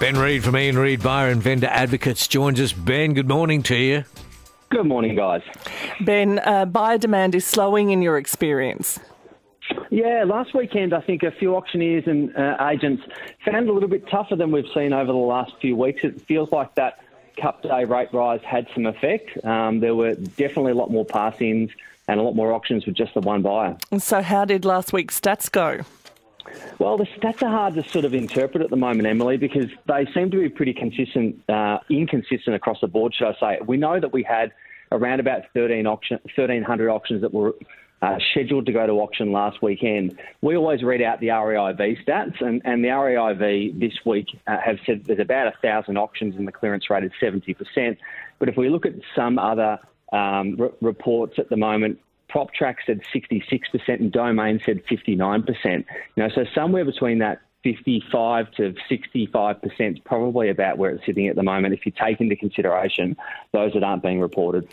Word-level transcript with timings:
Ben 0.00 0.18
Reid 0.18 0.44
from 0.44 0.56
Ian 0.56 0.76
Reid 0.76 1.02
Buyer 1.02 1.30
and 1.30 1.42
Vendor 1.42 1.68
Advocates 1.68 2.26
joins 2.26 2.60
us. 2.60 2.72
Ben, 2.72 3.14
good 3.14 3.28
morning 3.28 3.62
to 3.64 3.76
you. 3.76 4.04
Good 4.70 4.86
morning, 4.86 5.14
guys. 5.14 5.42
Ben, 6.00 6.40
uh, 6.40 6.64
buyer 6.66 6.98
demand 6.98 7.34
is 7.34 7.46
slowing 7.46 7.90
in 7.90 8.02
your 8.02 8.18
experience. 8.18 8.98
Yeah, 9.90 10.24
last 10.26 10.52
weekend 10.54 10.92
I 10.92 11.00
think 11.00 11.22
a 11.22 11.30
few 11.30 11.54
auctioneers 11.56 12.04
and 12.06 12.36
uh, 12.36 12.68
agents 12.70 13.04
found 13.44 13.66
it 13.66 13.70
a 13.70 13.72
little 13.72 13.88
bit 13.88 14.06
tougher 14.08 14.36
than 14.36 14.50
we've 14.50 14.68
seen 14.74 14.92
over 14.92 15.06
the 15.06 15.12
last 15.18 15.52
few 15.60 15.76
weeks. 15.76 16.00
It 16.02 16.20
feels 16.22 16.50
like 16.50 16.74
that 16.74 16.98
Cup 17.40 17.62
Day 17.62 17.84
rate 17.84 18.12
rise 18.12 18.40
had 18.42 18.66
some 18.74 18.86
effect. 18.86 19.42
Um, 19.44 19.80
there 19.80 19.94
were 19.94 20.14
definitely 20.14 20.72
a 20.72 20.76
lot 20.76 20.90
more 20.90 21.04
pass-ins 21.04 21.70
and 22.08 22.20
a 22.20 22.22
lot 22.22 22.34
more 22.34 22.52
auctions 22.52 22.84
with 22.84 22.96
just 22.96 23.14
the 23.14 23.20
one 23.20 23.42
buyer. 23.42 23.76
So, 23.98 24.20
how 24.22 24.44
did 24.44 24.64
last 24.64 24.92
week's 24.92 25.18
stats 25.18 25.50
go? 25.50 25.80
Well, 26.78 26.96
the 26.96 27.04
stats 27.04 27.42
are 27.42 27.50
hard 27.50 27.74
to 27.74 27.88
sort 27.88 28.04
of 28.04 28.14
interpret 28.14 28.62
at 28.62 28.70
the 28.70 28.76
moment, 28.76 29.06
Emily, 29.06 29.36
because 29.36 29.70
they 29.86 30.06
seem 30.14 30.30
to 30.30 30.38
be 30.38 30.48
pretty 30.48 30.74
consistent, 30.74 31.42
uh, 31.48 31.78
inconsistent 31.88 32.56
across 32.56 32.80
the 32.80 32.88
board. 32.88 33.14
Should 33.14 33.28
I 33.28 33.40
say? 33.40 33.58
We 33.64 33.76
know 33.76 34.00
that 34.00 34.12
we 34.12 34.22
had 34.22 34.52
around 34.92 35.20
about 35.20 35.42
13 35.54 35.86
auction, 35.86 36.18
1,300 36.36 36.90
auctions 36.90 37.20
that 37.22 37.32
were 37.32 37.54
uh, 38.02 38.18
scheduled 38.30 38.66
to 38.66 38.72
go 38.72 38.86
to 38.86 38.92
auction 38.94 39.32
last 39.32 39.62
weekend. 39.62 40.18
We 40.42 40.56
always 40.56 40.82
read 40.82 41.00
out 41.00 41.20
the 41.20 41.28
REIV 41.28 42.04
stats, 42.04 42.40
and, 42.40 42.60
and 42.64 42.84
the 42.84 42.88
REIV 42.88 43.80
this 43.80 43.94
week 44.04 44.26
uh, 44.46 44.58
have 44.58 44.78
said 44.84 45.04
there's 45.04 45.20
about 45.20 45.46
a 45.46 45.54
thousand 45.62 45.96
auctions 45.96 46.36
and 46.36 46.46
the 46.46 46.52
clearance 46.52 46.90
rate 46.90 47.04
is 47.04 47.12
70%. 47.22 47.96
But 48.38 48.48
if 48.48 48.56
we 48.56 48.68
look 48.68 48.84
at 48.84 48.94
some 49.16 49.38
other 49.38 49.78
um, 50.12 50.58
reports 50.80 51.38
at 51.38 51.48
the 51.48 51.56
moment, 51.56 51.98
PropTrack 52.34 52.76
said 52.84 53.00
66% 53.14 53.88
and 53.88 54.10
Domain 54.10 54.60
said 54.64 54.84
59%. 54.86 55.54
You 55.64 55.84
know, 56.16 56.28
so 56.34 56.44
somewhere 56.54 56.84
between 56.84 57.18
that 57.18 57.40
55 57.62 58.50
to 58.52 58.74
65 58.88 59.62
percent 59.62 59.96
is 59.96 60.02
probably 60.04 60.50
about 60.50 60.76
where 60.76 60.90
it's 60.90 61.06
sitting 61.06 61.28
at 61.28 61.36
the 61.36 61.42
moment 61.42 61.72
if 61.72 61.86
you 61.86 61.92
take 61.92 62.20
into 62.20 62.36
consideration 62.36 63.16
those 63.52 63.72
that 63.72 63.82
aren't 63.82 64.02
being 64.02 64.20
reported. 64.20 64.68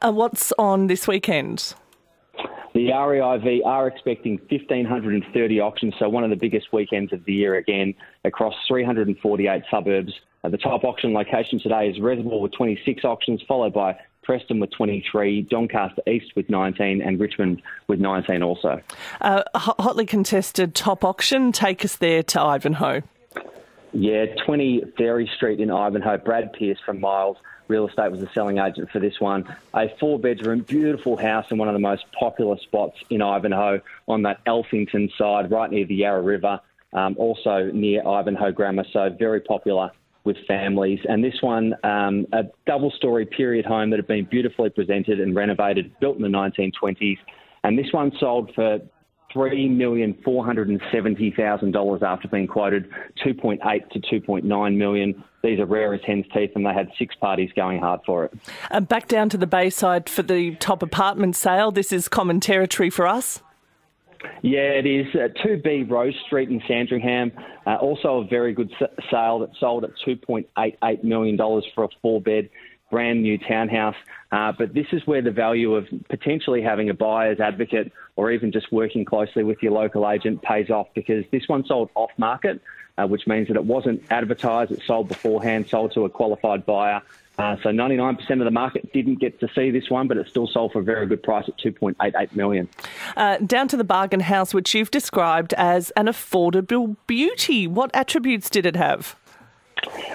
Uh, 0.00 0.12
what's 0.12 0.52
on 0.58 0.86
this 0.86 1.08
weekend? 1.08 1.74
The 2.72 2.88
REIV 2.88 3.64
are 3.64 3.88
expecting 3.88 4.38
1,530 4.50 5.60
auctions, 5.60 5.94
so 5.98 6.10
one 6.10 6.24
of 6.24 6.30
the 6.30 6.36
biggest 6.36 6.74
weekends 6.74 7.10
of 7.12 7.24
the 7.24 7.32
year 7.32 7.56
again 7.56 7.94
across 8.24 8.54
348 8.68 9.62
suburbs. 9.70 10.12
Uh, 10.46 10.48
the 10.48 10.58
top 10.58 10.84
auction 10.84 11.12
location 11.12 11.58
today 11.58 11.88
is 11.88 11.98
Reservoir 11.98 12.38
with 12.38 12.52
26 12.52 13.04
auctions, 13.04 13.42
followed 13.48 13.72
by 13.72 13.98
Preston 14.22 14.60
with 14.60 14.70
23, 14.70 15.42
Doncaster 15.42 16.02
East 16.06 16.36
with 16.36 16.48
19, 16.48 17.02
and 17.02 17.18
Richmond 17.18 17.62
with 17.88 17.98
19 17.98 18.44
also. 18.44 18.80
Uh, 19.20 19.42
hotly 19.56 20.06
contested 20.06 20.72
top 20.72 21.02
auction. 21.04 21.50
Take 21.50 21.84
us 21.84 21.96
there 21.96 22.22
to 22.22 22.40
Ivanhoe. 22.40 23.02
Yeah, 23.92 24.26
20 24.44 24.92
Ferry 24.96 25.28
Street 25.34 25.58
in 25.58 25.68
Ivanhoe. 25.68 26.18
Brad 26.18 26.52
Pierce 26.52 26.78
from 26.86 27.00
Miles 27.00 27.38
Real 27.66 27.88
Estate 27.88 28.12
was 28.12 28.20
the 28.20 28.28
selling 28.32 28.58
agent 28.58 28.90
for 28.92 29.00
this 29.00 29.18
one. 29.18 29.52
A 29.74 29.88
four 29.98 30.20
bedroom, 30.20 30.60
beautiful 30.60 31.16
house 31.16 31.46
in 31.50 31.58
one 31.58 31.66
of 31.66 31.74
the 31.74 31.80
most 31.80 32.04
popular 32.16 32.56
spots 32.58 32.98
in 33.10 33.20
Ivanhoe 33.20 33.80
on 34.06 34.22
that 34.22 34.44
Alphington 34.44 35.10
side, 35.18 35.50
right 35.50 35.72
near 35.72 35.86
the 35.86 35.96
Yarra 35.96 36.22
River, 36.22 36.60
um, 36.92 37.16
also 37.18 37.72
near 37.72 38.06
Ivanhoe 38.06 38.52
Grammar. 38.52 38.84
So 38.92 39.10
very 39.10 39.40
popular 39.40 39.90
with 40.26 40.36
families. 40.46 41.00
And 41.08 41.24
this 41.24 41.40
one, 41.40 41.74
um, 41.84 42.26
a 42.32 42.42
double 42.66 42.90
story 42.90 43.24
period 43.24 43.64
home 43.64 43.88
that 43.90 43.96
had 43.96 44.06
been 44.06 44.26
beautifully 44.26 44.68
presented 44.70 45.20
and 45.20 45.34
renovated, 45.34 45.98
built 46.00 46.16
in 46.16 46.22
the 46.22 46.28
1920s. 46.28 47.16
And 47.64 47.78
this 47.78 47.90
one 47.92 48.12
sold 48.18 48.52
for 48.54 48.80
$3,470,000 49.34 52.02
after 52.02 52.28
being 52.28 52.46
quoted 52.46 52.88
2.8 53.24 53.90
to 53.90 53.98
2.9 54.00 54.76
million. 54.76 55.24
These 55.42 55.58
are 55.60 55.66
rare 55.66 55.92
as 55.94 56.00
hen's 56.04 56.26
teeth, 56.32 56.52
and 56.54 56.64
they 56.66 56.72
had 56.72 56.90
six 56.98 57.14
parties 57.14 57.50
going 57.54 57.80
hard 57.80 58.00
for 58.04 58.24
it. 58.24 58.34
And 58.70 58.88
back 58.88 59.06
down 59.08 59.28
to 59.30 59.36
the 59.36 59.46
Bayside 59.46 60.08
for 60.08 60.22
the 60.22 60.54
top 60.56 60.82
apartment 60.82 61.36
sale. 61.36 61.70
This 61.70 61.92
is 61.92 62.08
common 62.08 62.40
territory 62.40 62.90
for 62.90 63.06
us. 63.06 63.42
Yeah, 64.46 64.78
it 64.78 64.86
is. 64.86 65.06
Uh, 65.12 65.26
2B 65.44 65.90
Rose 65.90 66.14
Street 66.24 66.50
in 66.50 66.62
Sandringham. 66.68 67.32
Uh, 67.66 67.74
also 67.80 68.20
a 68.20 68.26
very 68.28 68.54
good 68.54 68.70
sale 69.10 69.40
that 69.40 69.50
sold 69.58 69.82
at 69.82 69.90
$2.88 70.06 71.02
million 71.02 71.36
for 71.74 71.82
a 71.82 71.88
four 72.00 72.20
bed 72.20 72.48
brand 72.90 73.22
new 73.22 73.38
townhouse. 73.38 73.96
Uh, 74.32 74.52
but 74.56 74.74
this 74.74 74.86
is 74.92 75.06
where 75.06 75.22
the 75.22 75.30
value 75.30 75.74
of 75.74 75.86
potentially 76.08 76.62
having 76.62 76.90
a 76.90 76.94
buyer's 76.94 77.40
advocate 77.40 77.92
or 78.16 78.30
even 78.30 78.52
just 78.52 78.72
working 78.72 79.04
closely 79.04 79.44
with 79.44 79.62
your 79.62 79.72
local 79.72 80.08
agent 80.08 80.42
pays 80.42 80.70
off 80.70 80.88
because 80.94 81.24
this 81.30 81.46
one 81.48 81.64
sold 81.66 81.90
off 81.94 82.10
market, 82.16 82.60
uh, 82.98 83.06
which 83.06 83.26
means 83.26 83.48
that 83.48 83.56
it 83.56 83.64
wasn't 83.64 84.02
advertised, 84.10 84.72
it 84.72 84.80
sold 84.86 85.08
beforehand, 85.08 85.68
sold 85.68 85.92
to 85.92 86.04
a 86.04 86.08
qualified 86.08 86.64
buyer. 86.66 87.02
Uh, 87.38 87.56
so 87.62 87.68
99% 87.68 88.18
of 88.30 88.38
the 88.38 88.50
market 88.50 88.90
didn't 88.94 89.16
get 89.16 89.38
to 89.40 89.48
see 89.54 89.70
this 89.70 89.90
one, 89.90 90.08
but 90.08 90.16
it 90.16 90.26
still 90.26 90.46
sold 90.46 90.72
for 90.72 90.78
a 90.78 90.82
very 90.82 91.06
good 91.06 91.22
price 91.22 91.46
at 91.46 91.58
2.88 91.58 92.34
million. 92.34 92.68
Uh, 93.14 93.36
down 93.38 93.68
to 93.68 93.76
the 93.76 93.84
bargain 93.84 94.20
house, 94.20 94.54
which 94.54 94.74
you've 94.74 94.90
described 94.90 95.52
as 95.54 95.90
an 95.90 96.06
affordable 96.06 96.96
beauty. 97.06 97.66
What 97.66 97.90
attributes 97.94 98.48
did 98.48 98.64
it 98.64 98.76
have? 98.76 99.16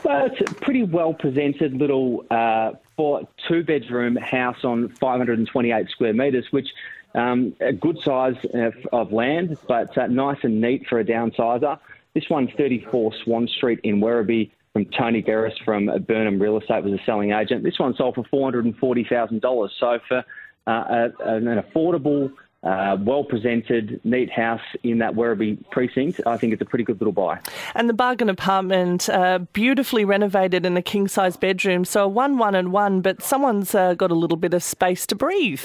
Well, 0.03 0.25
it's 0.25 0.51
a 0.51 0.53
pretty 0.55 0.83
well 0.83 1.13
presented 1.13 1.73
little 1.73 2.25
uh, 2.31 2.71
four, 2.95 3.27
two 3.47 3.63
bedroom 3.63 4.15
house 4.15 4.63
on 4.63 4.89
528 4.99 5.89
square 5.89 6.13
metres, 6.13 6.45
which 6.51 6.67
um, 7.13 7.55
a 7.59 7.73
good 7.73 7.97
size 8.03 8.35
uh, 8.53 8.71
of 8.91 9.11
land, 9.11 9.57
but 9.67 9.95
uh, 9.97 10.07
nice 10.07 10.37
and 10.43 10.61
neat 10.61 10.87
for 10.87 10.99
a 10.99 11.05
downsizer. 11.05 11.79
This 12.13 12.29
one's 12.29 12.49
34 12.57 13.13
Swan 13.23 13.47
Street 13.47 13.79
in 13.83 14.01
Werribee 14.01 14.51
from 14.73 14.85
Tony 14.85 15.21
Garris 15.21 15.53
from 15.63 15.87
Burnham 16.07 16.41
Real 16.41 16.57
Estate 16.57 16.83
was 16.83 16.93
a 16.93 17.03
selling 17.05 17.31
agent. 17.31 17.63
This 17.63 17.77
one 17.77 17.93
sold 17.95 18.15
for 18.15 18.23
$440,000. 18.23 19.69
So 19.79 19.99
for 20.07 20.23
uh, 20.67 21.09
an 21.25 21.61
affordable 21.61 22.31
uh, 22.63 22.95
well 22.99 23.23
presented, 23.23 23.99
neat 24.03 24.31
house 24.31 24.61
in 24.83 24.99
that 24.99 25.13
Werribee 25.13 25.67
precinct. 25.71 26.21
I 26.25 26.37
think 26.37 26.53
it's 26.53 26.61
a 26.61 26.65
pretty 26.65 26.83
good 26.83 26.99
little 26.99 27.11
buy. 27.11 27.39
And 27.73 27.89
the 27.89 27.93
bargain 27.93 28.29
apartment, 28.29 29.09
uh, 29.09 29.39
beautifully 29.53 30.05
renovated 30.05 30.65
in 30.65 30.77
a 30.77 30.81
king 30.81 31.07
size 31.07 31.37
bedroom. 31.37 31.85
So 31.85 32.03
a 32.03 32.07
one, 32.07 32.37
one, 32.37 32.53
and 32.53 32.71
one, 32.71 33.01
but 33.01 33.23
someone's 33.23 33.73
uh, 33.73 33.95
got 33.95 34.11
a 34.11 34.15
little 34.15 34.37
bit 34.37 34.53
of 34.53 34.63
space 34.63 35.07
to 35.07 35.15
breathe. 35.15 35.61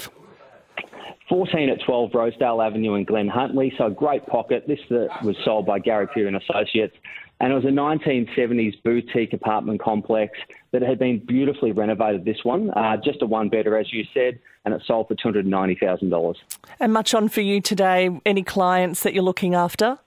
14 1.29 1.69
at 1.69 1.79
12 1.85 2.11
Rosedale 2.13 2.61
Avenue 2.61 2.95
in 2.95 3.03
Glen 3.03 3.27
Huntly, 3.27 3.73
so 3.77 3.87
a 3.87 3.91
great 3.91 4.25
pocket. 4.27 4.63
This 4.65 4.79
was 4.89 5.35
sold 5.43 5.65
by 5.65 5.79
Gary 5.79 6.07
Peer 6.07 6.27
and 6.27 6.37
Associates, 6.37 6.95
and 7.39 7.51
it 7.51 7.55
was 7.55 7.65
a 7.65 7.67
1970s 7.67 8.81
boutique 8.83 9.33
apartment 9.33 9.81
complex 9.81 10.37
that 10.71 10.81
had 10.81 10.97
been 10.97 11.19
beautifully 11.19 11.71
renovated. 11.71 12.25
This 12.25 12.43
one, 12.43 12.71
uh, 12.71 12.97
just 12.97 13.21
a 13.21 13.25
one 13.25 13.49
bedder, 13.49 13.77
as 13.77 13.93
you 13.93 14.05
said, 14.13 14.39
and 14.65 14.73
it 14.73 14.81
sold 14.85 15.07
for 15.07 15.15
$290,000. 15.15 16.35
And 16.79 16.93
much 16.93 17.13
on 17.13 17.29
for 17.29 17.41
you 17.41 17.61
today. 17.61 18.09
Any 18.25 18.43
clients 18.43 19.03
that 19.03 19.13
you're 19.13 19.23
looking 19.23 19.53
after? 19.53 19.99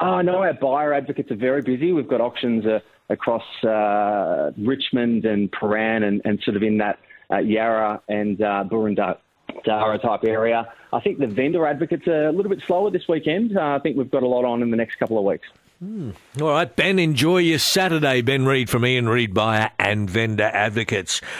Oh, 0.00 0.20
no, 0.20 0.38
our 0.38 0.54
buyer 0.54 0.92
advocates 0.92 1.30
are 1.30 1.36
very 1.36 1.62
busy. 1.62 1.92
We've 1.92 2.08
got 2.08 2.20
auctions 2.20 2.66
uh, 2.66 2.80
across 3.10 3.44
uh, 3.64 4.52
Richmond 4.56 5.24
and 5.24 5.50
Prahran 5.50 6.04
and, 6.04 6.20
and, 6.24 6.40
sort 6.42 6.56
of 6.56 6.62
in 6.62 6.78
that 6.78 6.98
uh, 7.30 7.38
Yarra 7.38 8.00
and 8.08 8.40
uh, 8.40 8.64
Boroondara 8.68 9.18
type 9.64 10.24
area. 10.24 10.72
I 10.92 11.00
think 11.00 11.18
the 11.18 11.26
vendor 11.26 11.66
advocates 11.66 12.06
are 12.08 12.28
a 12.28 12.32
little 12.32 12.50
bit 12.50 12.62
slower 12.62 12.90
this 12.90 13.06
weekend. 13.08 13.56
Uh, 13.56 13.76
I 13.76 13.78
think 13.80 13.96
we've 13.96 14.10
got 14.10 14.22
a 14.22 14.28
lot 14.28 14.44
on 14.44 14.62
in 14.62 14.70
the 14.70 14.76
next 14.76 14.96
couple 14.96 15.18
of 15.18 15.24
weeks. 15.24 15.48
Mm. 15.84 16.14
All 16.40 16.48
right, 16.48 16.74
Ben, 16.74 16.98
enjoy 16.98 17.38
your 17.38 17.58
Saturday. 17.58 18.22
Ben 18.22 18.46
Reid 18.46 18.70
from 18.70 18.86
Ian 18.86 19.06
Reid 19.06 19.34
Buyer 19.34 19.70
and 19.78 20.08
Vendor 20.08 20.50
Advocates. 20.52 21.20